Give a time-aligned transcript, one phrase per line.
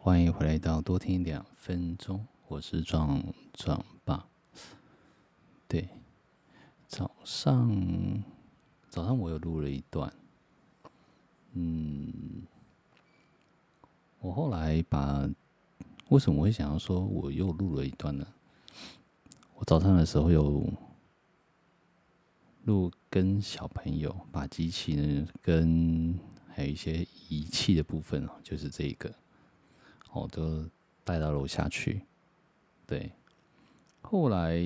[0.00, 3.20] 欢迎回来到多听两分钟，我是壮
[3.52, 4.24] 壮爸。
[5.66, 5.88] 对，
[6.86, 8.22] 早上
[8.88, 10.10] 早上我有录了一段，
[11.52, 12.42] 嗯，
[14.20, 15.28] 我后来把
[16.10, 18.24] 为什么我会想要说我又录了一段呢？
[19.56, 20.64] 我早上的时候有
[22.62, 26.16] 录跟小朋友把机器呢跟
[26.54, 29.12] 还有一些仪器的部分哦，就是这个。
[30.12, 30.68] 我都
[31.04, 32.02] 带到楼下去，
[32.86, 33.12] 对。
[34.00, 34.58] 后来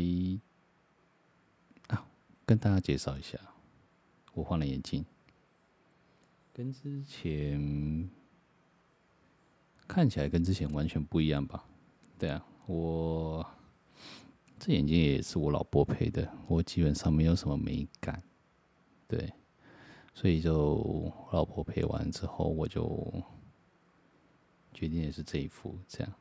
[1.88, 2.06] 啊，
[2.46, 3.38] 跟大家介绍一下，
[4.32, 5.04] 我换了眼镜，
[6.52, 8.08] 跟之前
[9.86, 11.64] 看起来跟之前完全不一样吧？
[12.18, 13.44] 对啊，我
[14.58, 18.22] 这眼镜也是我老婆配的，我基本上没有什么美感，
[19.06, 19.32] 对。
[20.14, 23.22] 所以就我老婆配完之后，我就。
[24.74, 26.12] 决定的是这一副，这样，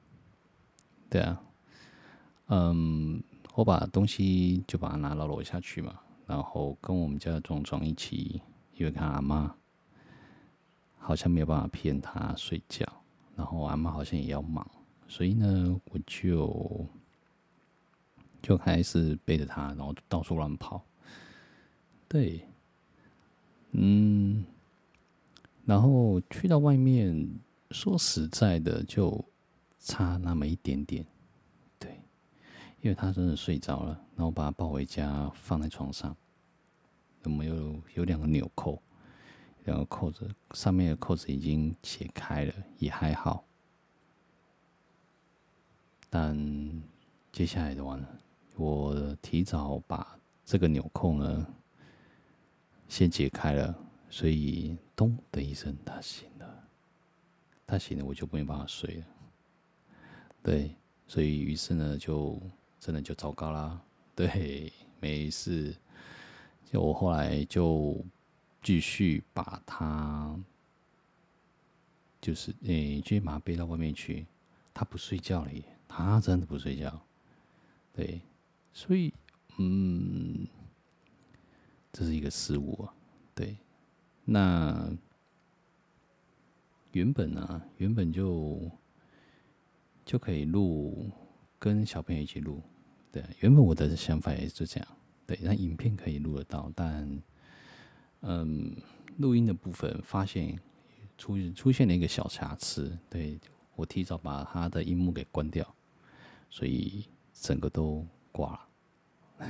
[1.09, 1.41] 对啊，
[2.47, 3.23] 嗯，
[3.55, 8.41] 我把东西就把它拿到楼下去嘛，然后跟我们家的壮壮一起，
[8.75, 9.55] 因为看阿妈
[10.99, 12.85] 好像没有办法骗他睡觉，
[13.35, 14.69] 然后阿妈好像也要忙，
[15.07, 16.85] 所以呢，我就
[18.41, 20.83] 就开始背着他，然后到处乱跑，
[22.07, 22.45] 对，
[23.71, 24.45] 嗯，
[25.65, 27.27] 然后去到外面。
[27.71, 29.23] 说实在的，就
[29.79, 31.05] 差那么一点点，
[31.79, 32.01] 对，
[32.81, 36.15] 因为他真的睡着了，然后把他抱回家，放在床上。
[37.23, 38.81] 我们有有两个纽扣，
[39.65, 43.43] 两个扣子上面的扣子已经解开了，也还好。
[46.09, 46.35] 但
[47.31, 48.07] 接下来的话呢，
[48.55, 51.47] 我提早把这个纽扣呢
[52.89, 53.73] 先解开了，
[54.09, 56.60] 所以咚的一声，他醒了。
[57.71, 59.05] 他醒了，我就没办法睡了。
[60.43, 60.75] 对，
[61.07, 62.37] 所以于是呢，就
[62.81, 63.81] 真的就糟糕啦。
[64.13, 65.73] 对，没事。
[66.69, 68.03] 就我后来就
[68.61, 70.37] 继续把他，
[72.19, 74.25] 就是诶，继续把他背到外面去。
[74.73, 77.01] 他不睡觉了耶，他真的不睡觉。
[77.93, 78.19] 对，
[78.73, 79.13] 所以
[79.59, 80.45] 嗯，
[81.93, 82.93] 这是一个失误啊。
[83.33, 83.55] 对，
[84.25, 84.91] 那。
[86.91, 88.69] 原本呢、啊，原本就
[90.05, 91.09] 就可以录，
[91.57, 92.61] 跟小朋友一起录。
[93.11, 94.87] 对，原本我的想法也是这样。
[95.25, 97.21] 对，那影片可以录得到，但
[98.21, 98.75] 嗯，
[99.17, 100.59] 录音的部分发现
[101.17, 102.97] 出出现了一个小瑕疵。
[103.09, 103.39] 对，
[103.75, 105.75] 我提早把他的音幕给关掉，
[106.49, 108.67] 所以整个都挂
[109.39, 109.47] 了，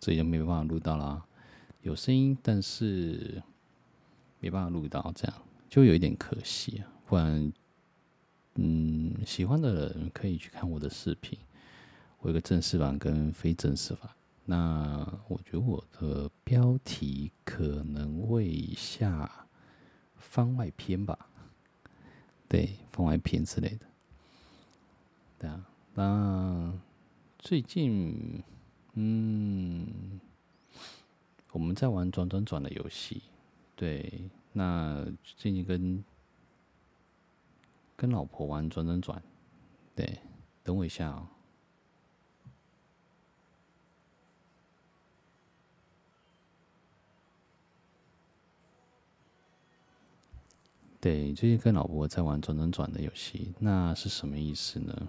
[0.00, 1.24] 所以就没办法录到啦。
[1.82, 3.42] 有声音，但是
[4.38, 5.42] 没办法录到这样。
[5.70, 7.52] 就有一点可惜啊，不然，
[8.56, 11.38] 嗯，喜欢的人可以去看我的视频，
[12.18, 14.10] 我有个正式版跟非正式版。
[14.44, 19.46] 那我觉得我的标题可能会下
[20.16, 21.16] 番外篇吧，
[22.48, 23.86] 对，番外篇之类的。
[25.38, 25.64] 对啊，
[25.94, 26.72] 那
[27.38, 28.42] 最近，
[28.94, 30.20] 嗯，
[31.52, 33.22] 我们在玩转转转的游戏，
[33.76, 34.28] 对。
[34.52, 36.04] 那最近跟
[37.96, 39.22] 跟老婆玩转转转，
[39.94, 40.18] 对，
[40.64, 41.28] 等我一下哦。
[51.00, 55.08] 对，最近跟老婆在玩转转转的游戏，那是什么意思呢？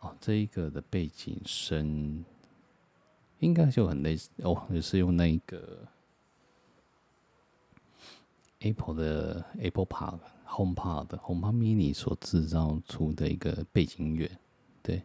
[0.00, 2.24] 哦，这一个的背景声
[3.40, 5.88] 应该就很类似哦，也是用那一个。
[8.62, 14.30] Apple 的 Apple Park HomePod HomePod Mini 所制造出的一个背景音乐，
[14.82, 15.02] 对，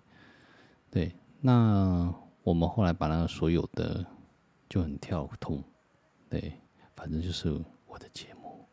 [0.91, 1.11] 对。
[1.39, 2.13] 那
[2.43, 4.05] 我们后来把那个所有的
[4.69, 5.63] 就很跳通，
[6.29, 6.53] 对，
[6.95, 7.49] 反正就是
[7.87, 8.65] 我的节目，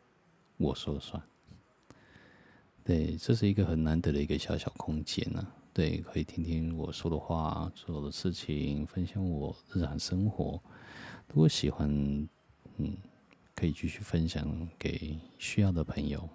[0.57, 1.21] 我说了算。
[2.83, 10.61] 对，这是一个很难得的一个小小空间呢、对，可以听听我说的话，所有的事情，分享我日常生活。
[11.29, 11.89] 如果喜欢，
[12.77, 12.95] 嗯。
[13.55, 16.27] 可以继续分享给需要的朋友，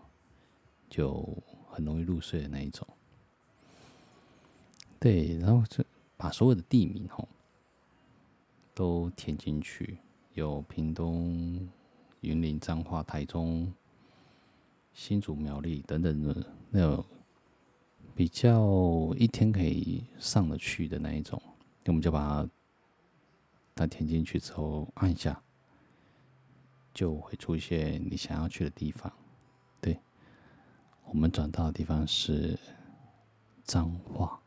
[0.89, 1.23] 就
[1.69, 2.87] 很容易入睡的那一种。
[4.99, 5.85] 对，然后就
[6.17, 7.29] 把所有的地名吼
[8.75, 9.99] 都填进去，
[10.33, 11.69] 有屏东、
[12.21, 13.73] 云林、彰化、台中、
[14.93, 17.05] 新竹、苗栗等等的那种
[18.15, 21.41] 比较一天可以上得去的那一种，
[21.87, 22.51] 我们就把它
[23.75, 25.43] 它填进去之后按一下。
[27.00, 29.11] 就会出现你想要去的地方，
[29.81, 29.99] 对，
[31.06, 32.58] 我们转到的地方是
[33.64, 34.38] 彰化，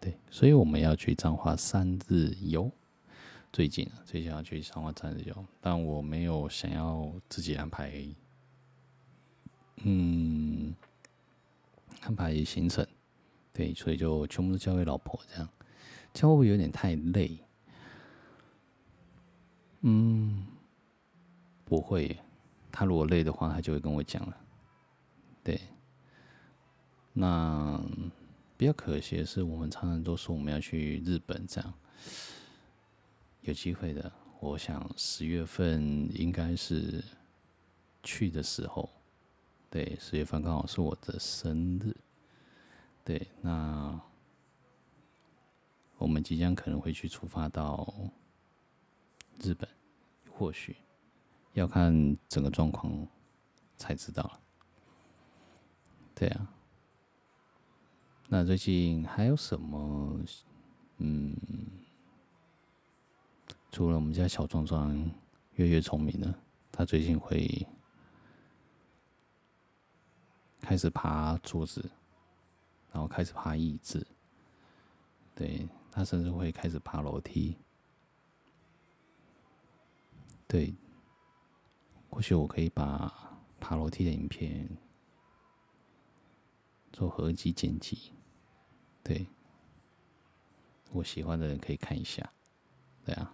[0.00, 2.70] 对，所以我们要去彰化三日游。
[3.52, 8.06] 最近啊最近要去彰化三日游，但我没有想要自己安排，
[9.78, 10.72] 嗯，
[12.02, 12.86] 安排行程，
[13.52, 15.48] 对，所以就全部都交给老婆这样，
[16.14, 17.36] 这样会不会有点太累？
[19.80, 20.46] 嗯，
[21.68, 22.18] 不会，
[22.72, 24.36] 他如果累的话，他就会跟我讲了。
[25.44, 25.60] 对，
[27.12, 27.78] 那
[28.56, 31.74] 比较可惜的是，我们常常都说我们要去日本，这样
[33.42, 34.10] 有机会的，
[34.40, 37.04] 我想十月份应该是
[38.02, 38.88] 去的时候。
[39.70, 41.94] 对，十月份刚好是我的生日。
[43.04, 44.00] 对，那
[45.98, 47.86] 我们即将可能会去出发到
[49.42, 49.68] 日本，
[50.30, 50.74] 或许
[51.58, 53.06] 要看整个状况
[53.76, 54.40] 才知道了。
[56.14, 56.52] 对啊，
[58.28, 60.20] 那最近还有什么？
[60.98, 61.36] 嗯，
[63.70, 64.92] 除了我们家小壮壮
[65.52, 66.34] 越越聪明了，
[66.72, 67.66] 他最近会
[70.60, 71.88] 开始爬桌子，
[72.90, 74.04] 然后开始爬椅子，
[75.36, 77.56] 对，他甚至会开始爬楼梯。
[80.48, 80.74] 对，
[82.10, 84.68] 或许我可以把爬楼梯的影片。
[86.90, 88.12] 做合集剪辑，
[89.04, 89.24] 对，
[90.90, 92.28] 我喜欢的人可以看一下，
[93.04, 93.32] 对啊，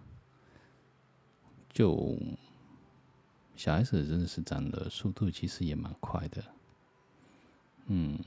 [1.73, 2.15] 就
[3.55, 6.43] 小孩子真的是长的速度其实也蛮快的，
[7.87, 8.19] 嗯，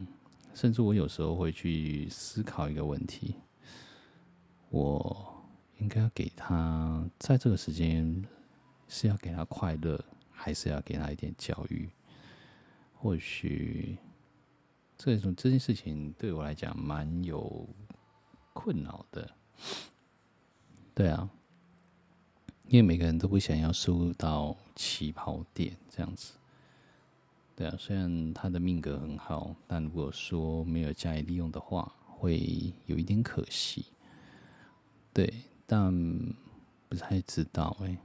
[0.54, 3.36] 甚至我有时候会去思考一个问题，
[4.70, 5.44] 我
[5.76, 8.26] 应该要给他在这个时间
[8.88, 10.04] 是要给他快乐，
[10.38, 11.90] 还是要给他一点教育？
[12.94, 13.98] 或许。
[15.00, 17.68] 这种这件事情对我来讲蛮有
[18.52, 19.30] 困扰的，
[20.92, 21.30] 对啊，
[22.66, 26.32] 因为每个人都不想要输入到起跑点这样子，
[27.54, 33.86] 对啊，虽然他的命格很好，但如果说没有加以利用的话，会有一点可惜，
[35.12, 35.32] 对，
[35.64, 35.94] 但
[36.88, 37.96] 不太知道哎，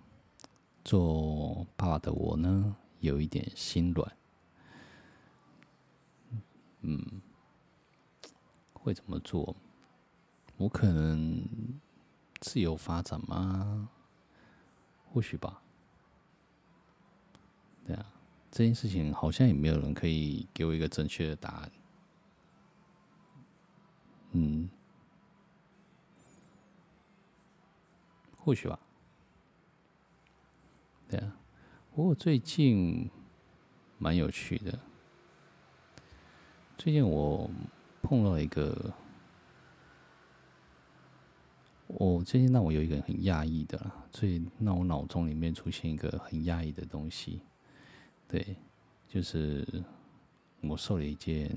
[0.86, 1.43] 做
[1.76, 4.18] 爸爸的我呢，有一点心软。
[6.82, 7.22] 嗯，
[8.74, 9.56] 会怎么做？
[10.58, 11.44] 我可能
[12.40, 13.90] 自由发展吗？
[15.12, 15.62] 或许吧。
[17.86, 18.06] 对啊，
[18.52, 21.72] 这件事情好像也没有人可以给我一个正确的答案。
[24.32, 24.70] 嗯，
[28.38, 28.80] 或许吧。
[31.08, 31.38] 对啊，
[31.96, 33.08] 不过最近
[34.00, 34.80] 蛮有趣的。
[36.76, 37.48] 最近我
[38.02, 38.92] 碰到一个，
[41.86, 43.80] 我最近让我有一个很讶异的，
[44.12, 47.42] 所以让我脑中里面出现一个很讶异的东西，
[48.28, 48.56] 对，
[49.08, 49.64] 就是
[50.62, 51.56] 我受了一件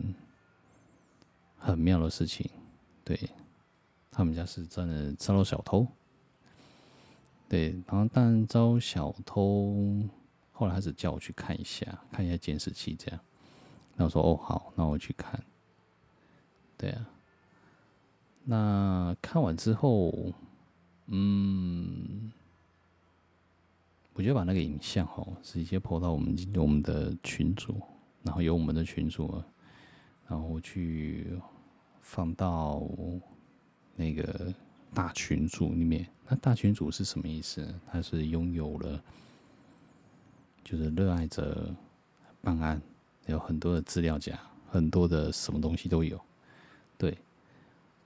[1.56, 2.50] 很妙的事情，
[3.02, 3.18] 对，
[4.10, 5.86] 他们家是真的遭到小偷，
[7.48, 9.74] 对，然后但招小偷，
[10.58, 13.20] 后来还是叫我去看一下，看一下监视器这样。
[13.94, 15.38] 那我说哦好，那我去看。
[16.78, 17.06] 对啊，
[18.44, 20.32] 那看完之后，
[21.08, 22.32] 嗯，
[24.14, 27.78] 我就把那个影像哦直接 po 到我们我们的群组，
[28.22, 29.42] 然后由我们的群组，
[30.26, 31.38] 然后去
[32.00, 32.82] 放到
[33.94, 34.54] 那个
[34.94, 36.06] 大群组里面。
[36.28, 37.78] 那大群组是什么意思？
[37.86, 39.02] 它是拥有了，
[40.66, 41.72] 就是热爱着
[42.42, 42.82] 办案。
[43.26, 46.20] 有很多的资料夹，很多的什么东西都有。
[46.96, 47.18] 对，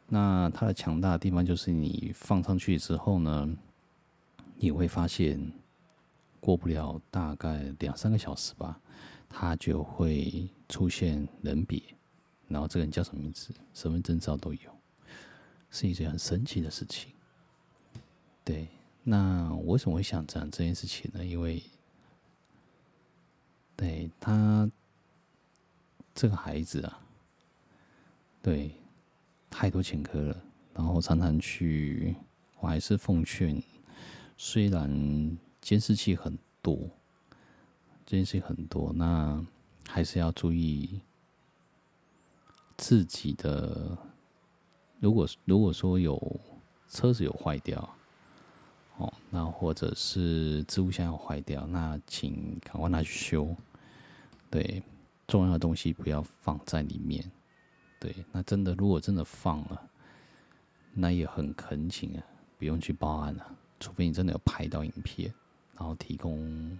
[0.08, 3.54] 那它的强大的地方就是你放上去之后呢，
[4.56, 5.38] 你会发现
[6.40, 8.80] 过不了大概两三个小时吧，
[9.28, 11.82] 它就会出现人别，
[12.48, 14.70] 然后这个人叫什么名字、身份证照都有，
[15.70, 17.12] 是一件很神奇的事情。
[18.42, 18.68] 对，
[19.02, 21.22] 那我为什么会想讲这件事情呢？
[21.22, 21.62] 因为，
[23.80, 24.70] 对他。
[26.12, 27.00] 这个孩子啊，
[28.42, 28.72] 对，
[29.48, 30.36] 太多前科了，
[30.74, 32.14] 然后常常去，
[32.58, 33.62] 我还是奉劝，
[34.36, 36.76] 虽然监视器很多，
[38.04, 39.42] 监视器很多，那
[39.88, 41.00] 还是要注意
[42.76, 43.96] 自己的。
[44.98, 46.40] 如果如果说有
[46.88, 47.96] 车子有坏掉，
[48.98, 53.56] 哦，那或者是置物箱有坏掉，那请赶快拿去修，
[54.50, 54.82] 对。
[55.28, 57.24] 重要的东西不要放在里面。
[58.00, 59.80] 对，那真的如果真的放了，
[60.92, 62.24] 那也很恳请啊，
[62.58, 65.32] 不用去报案了，除非你真的有拍到影片，
[65.76, 66.76] 然后提供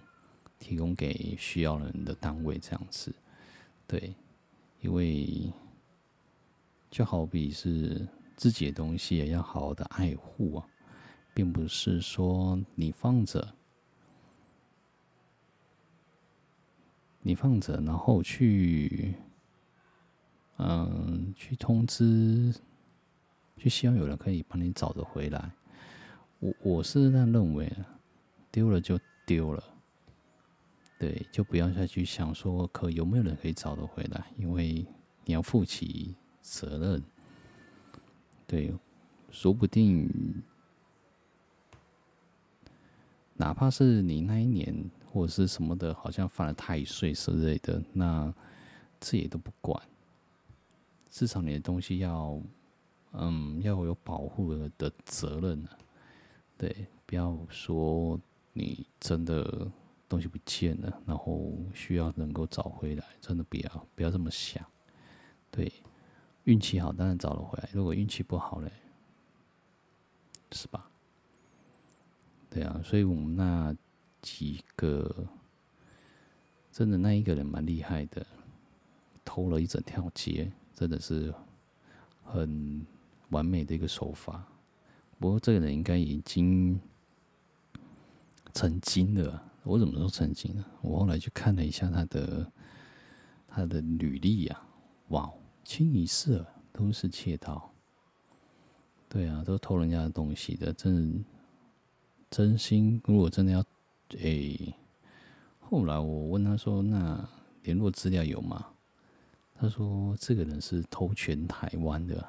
[0.59, 3.15] 提供给需要人的单位这样子。
[3.87, 4.13] 对，
[4.81, 5.49] 因为
[6.89, 10.67] 就好比是自己的东西也要好好的爱护啊，
[11.33, 13.47] 并不是说你放着。
[17.23, 19.15] 你放着，然后去，
[20.57, 22.53] 嗯，去通知，
[23.57, 25.51] 去希望有人可以帮你找得回来。
[26.39, 27.71] 我我是这样认为，
[28.51, 29.63] 丢了就丢了，
[30.97, 34.85] 对，就不要再去想说可有没有人可以找得回来，因为
[35.25, 37.03] 你要负起责任。
[38.47, 38.73] 对，
[39.29, 40.09] 说不定，
[43.35, 44.89] 哪怕是你那一年。
[45.11, 48.33] 或者是什么的，好像犯了太岁之类的，那
[48.99, 49.81] 这也都不管。
[51.09, 52.41] 至少你的东西要，
[53.11, 55.77] 嗯，要有保护的责任啊。
[56.57, 58.17] 对，不要说
[58.53, 59.69] 你真的
[60.07, 64.65] 东西不见了，然后需要能够找回来，真的不要，不要这么想。
[65.49, 65.69] 对，
[66.45, 68.71] 运气好当然找得回来，如果运气不好嘞，
[70.53, 70.89] 是吧？
[72.49, 73.75] 对啊，所以我们那。
[74.21, 75.27] 几个
[76.71, 78.25] 真的那一个人蛮厉害的，
[79.25, 81.33] 偷了一整条街，真的是
[82.23, 82.85] 很
[83.29, 84.45] 完美的一个手法。
[85.19, 86.79] 不过这个人应该已经
[88.53, 89.43] 成精了。
[89.63, 90.65] 我怎么说成精了？
[90.81, 92.51] 我后来去看了一下他的
[93.47, 94.61] 他的履历呀，
[95.09, 95.31] 哇，
[95.63, 97.71] 清一色都是窃盗。
[99.09, 101.25] 对啊，都偷人家的东西的，真
[102.29, 103.01] 真心。
[103.05, 103.65] 如果真的要。
[104.19, 104.73] 哎、
[105.59, 107.27] 后来我问他说：“那
[107.63, 108.67] 联络资料有吗？”
[109.57, 112.27] 他说：“这个人是偷全台湾的，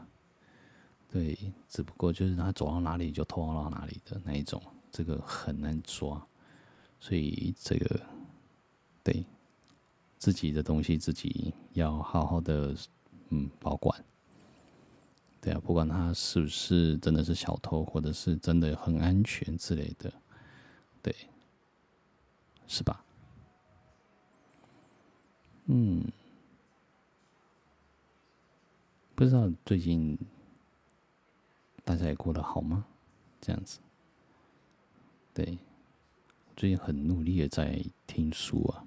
[1.10, 1.36] 对，
[1.68, 6.24] 只不过就是他走到哪里就偷到哪里的那一种，这个很难抓，
[7.00, 8.00] 所以这个
[9.02, 9.24] 对
[10.18, 12.76] 自己的东西自己要好好的
[13.30, 14.04] 嗯保管，
[15.40, 20.12] 对啊，不管他是不是真的是小偷，或者是真的很安全之类的，
[21.02, 21.12] 对。”
[22.72, 23.04] 是吧？
[25.66, 26.10] 嗯，
[29.14, 30.18] 不知道最近
[31.84, 32.86] 大家也过得好吗？
[33.42, 33.78] 这样子，
[35.34, 35.58] 对，
[36.56, 38.86] 最近很努力的在听书啊，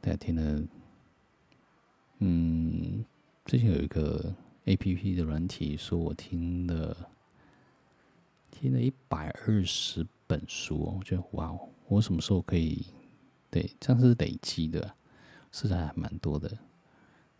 [0.00, 0.66] 大家听了，
[2.18, 3.04] 嗯，
[3.44, 4.34] 最近有一个
[4.64, 7.08] APP 的软体说我听了
[8.50, 11.68] 听了一百二十本书，我觉得哇哦。
[11.88, 12.86] 我什么时候可以？
[13.50, 14.94] 对，这样是累积的，
[15.50, 16.58] 实在还蛮多的。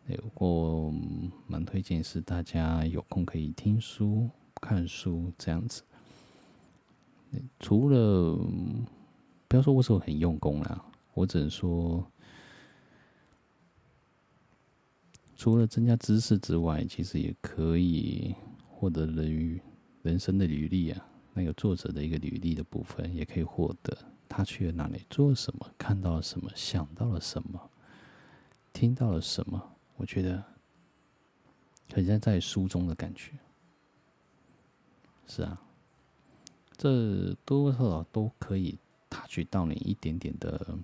[0.07, 0.91] 对，我
[1.47, 5.83] 蛮推荐是大家有空可以听书、看书这样子。
[7.61, 8.39] 除了
[9.47, 12.11] 不要说我是很用功啦，我只能说，
[15.37, 18.35] 除了增加知识之外，其实也可以
[18.67, 19.61] 获得人
[20.01, 23.95] 人生的履历啊，那个作者的一个履历的部分也可以获得。
[24.29, 25.05] 他去了哪里？
[25.09, 25.71] 做什么？
[25.79, 26.51] 看到了什么？
[26.55, 27.71] 想到了什么？
[28.73, 29.77] 听到了什么？
[29.97, 30.45] 我觉得
[31.93, 33.33] 很像在书中的感觉。
[35.27, 35.61] 是啊，
[36.77, 40.79] 这多少都可以打取到你一点点的、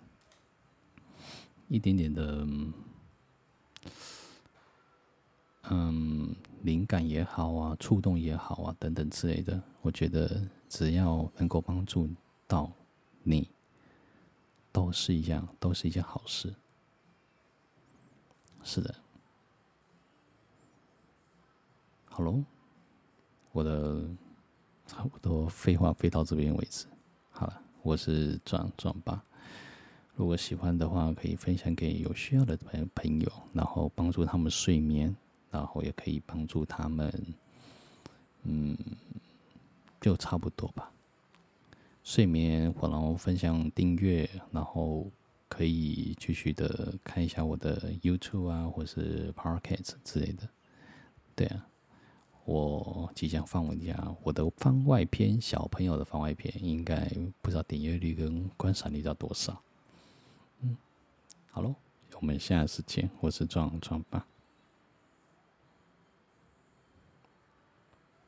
[1.68, 2.46] 一点点的，
[5.70, 9.62] 嗯，灵感也好啊，触动也好啊，等等之类的。
[9.82, 12.08] 我觉得只要能够帮助
[12.46, 12.72] 到。
[13.24, 13.50] 你
[14.70, 16.54] 都是一样，都是一件好事。
[18.62, 18.94] 是的，
[22.04, 22.42] 好喽，
[23.52, 24.06] 我的
[24.86, 26.86] 差不多废话废到这边为止。
[27.30, 29.22] 好了，我是壮壮爸。
[30.14, 35.14] 如果喜欢的话，可以分享给有需要的朋朋友，然后帮助他们睡眠，
[35.50, 37.12] 然后也可以帮助他们，
[38.44, 38.78] 嗯，
[40.00, 40.90] 就差不多吧。
[42.04, 45.10] 睡眠，然后分享订阅，然后
[45.48, 50.48] 可以继续的看一下我的 YouTube 啊，或是 Podcast 之类的。
[51.34, 51.66] 对啊，
[52.44, 59.62] 我即将放我家我的番外篇，小朋友的番外篇，应该不知道点阅率跟观赏率到多少。
[60.60, 60.76] 嗯，
[61.50, 61.74] 好喽，
[62.20, 64.33] 我们下次见，我是壮壮爸。